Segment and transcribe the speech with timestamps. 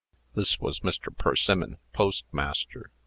[0.33, 1.15] This was Mr.
[1.15, 2.89] Persimmon, postmaster.